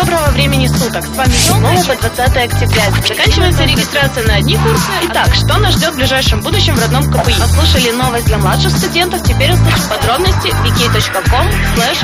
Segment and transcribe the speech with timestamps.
[0.00, 1.04] доброго времени суток.
[1.04, 2.84] С вами 7 по 20 октября.
[3.06, 4.88] Заканчивается регистрация на одни курсы.
[5.10, 7.34] Итак, что нас ждет в ближайшем будущем в родном КПИ?
[7.38, 11.98] Послушали новость для младших студентов, теперь услышим подробности wiki.com slash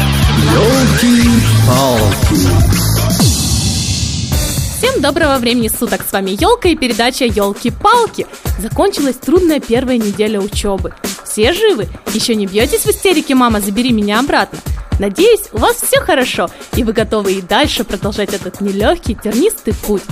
[4.76, 6.02] Всем доброго времени суток!
[6.06, 8.26] С вами Елка и передача Елки-палки.
[8.58, 10.92] Закончилась трудная первая неделя учебы.
[11.24, 11.88] Все живы?
[12.12, 14.58] Еще не бьетесь в истерике, мама, забери меня обратно.
[14.98, 20.02] Надеюсь, у вас все хорошо, и вы готовы и дальше продолжать этот нелегкий, тернистый путь.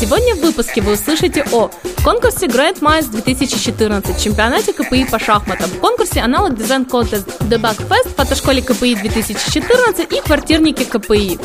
[0.00, 1.70] Сегодня в выпуске вы услышите о
[2.02, 8.14] конкурсе Grand Minds 2014, чемпионате КПИ по шахматам, конкурсе аналог дизайн контест The Bug Fest,
[8.16, 11.38] фотошколе КПИ 2014 и квартирнике КПИ.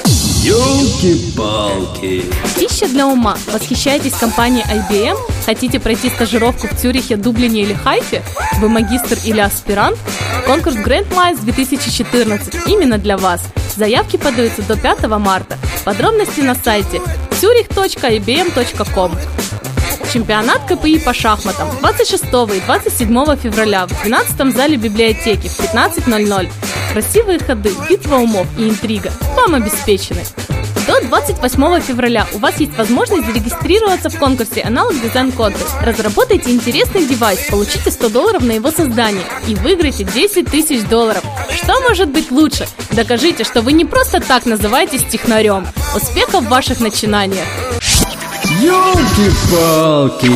[0.46, 2.24] Ёлки-палки.
[2.58, 3.38] Пища для ума.
[3.52, 5.18] Восхищаетесь компанией IBM?
[5.46, 8.24] Хотите пройти стажировку в Цюрихе, Дублине или Хайфе?
[8.62, 9.98] Вы магистр или аспирант?
[10.46, 13.42] Конкурс Grand Minds 2014 именно для вас.
[13.76, 15.58] Заявки подаются до 5 марта.
[15.84, 17.02] Подробности на сайте
[17.42, 19.12] zurich.ibm.com
[20.14, 26.50] Чемпионат КПИ по шахматам 26 и 27 февраля в 12 зале библиотеки в 15.00.
[26.94, 30.22] Красивые ходы, битва умов и интрига вам обеспечены.
[30.88, 35.82] До 28 февраля у вас есть возможность зарегистрироваться в конкурсе Аналог Дизайн Contest.
[35.82, 41.24] Разработайте интересный девайс, получите 100 долларов на его создание и выиграйте 10 тысяч долларов.
[41.50, 42.68] Что может быть лучше?
[42.92, 45.66] Докажите, что вы не просто так называетесь технарем.
[45.96, 47.46] Успехов в ваших начинаниях!
[48.62, 50.28] Ёлки-палки.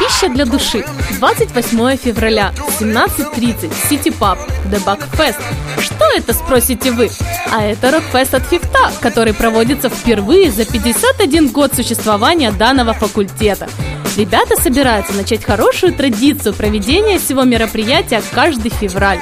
[0.00, 0.84] Пища для души.
[1.20, 4.38] 28 февраля, 17.30, Сити Паб,
[4.72, 5.40] The Bug Fest.
[5.80, 7.10] Что это, спросите вы?
[7.52, 13.68] А это рок-фест от Фифта, который проводится впервые за 51 год существования данного факультета.
[14.16, 19.20] Ребята собираются начать хорошую традицию проведения всего мероприятия каждый февраль.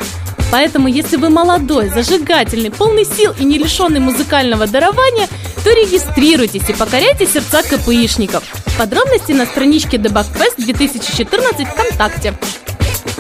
[0.51, 5.29] Поэтому, если вы молодой, зажигательный, полный сил и не лишенный музыкального дарования,
[5.63, 8.43] то регистрируйтесь и покоряйте сердца КПИшников.
[8.79, 12.35] Подробности на страничке Debug 2014 ВКонтакте.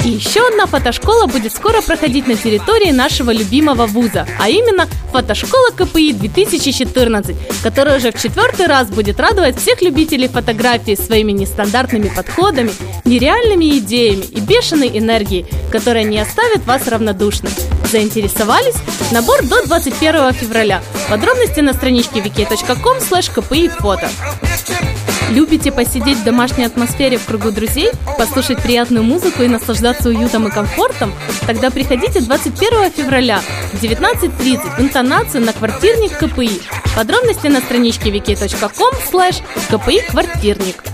[0.04, 5.70] И еще одна фотошкола будет скоро проходить на территории нашего любимого вуза, а именно фотошкола
[5.76, 12.72] КПИ 2014, которая уже в четвертый раз будет радовать всех любителей фотографии своими нестандартными подходами,
[13.04, 17.52] нереальными идеями и бешеной энергией, которая не оставит вас равнодушным.
[17.90, 18.76] Заинтересовались?
[19.12, 20.82] Набор до 21 февраля.
[21.10, 24.08] Подробности на страничке wiki.com kpi фото.
[25.30, 30.50] Любите посидеть в домашней атмосфере в кругу друзей, послушать приятную музыку и наслаждаться уютом и
[30.50, 31.14] комфортом?
[31.46, 33.40] Тогда приходите 21 февраля
[33.72, 36.60] в 19.30 в интонацию на квартирник КПИ.
[36.96, 40.89] Подробности на страничке wiki.com slash КПИ квартирник.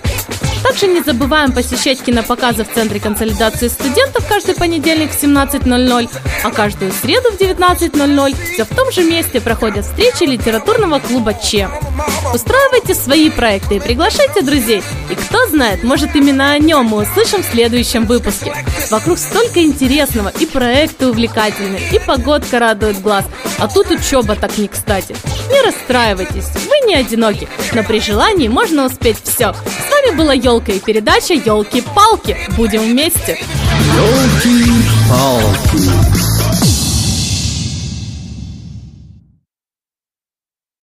[0.68, 6.10] Также не забываем посещать кинопоказы в Центре консолидации студентов каждый понедельник в 17.00,
[6.42, 11.70] а каждую среду в 19.00 все в том же месте проходят встречи литературного клуба ЧЕ.
[12.34, 14.82] Устраивайте свои проекты и приглашайте друзей.
[15.08, 18.52] И кто знает, может именно о нем мы услышим в следующем выпуске.
[18.90, 23.24] Вокруг столько интересного, и проекты увлекательные, и погодка радует глаз.
[23.58, 25.14] А тут учеба так не кстати.
[25.48, 29.54] Не расстраивайтесь, вы не одиноки, но при желании можно успеть все.
[29.54, 32.36] С вами была Елка и передача Елки-палки.
[32.56, 33.38] Будем вместе.
[33.96, 35.46] Ёлки-палки.